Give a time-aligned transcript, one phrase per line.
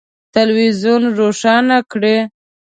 [0.33, 2.17] تلویزون روښانه کړئ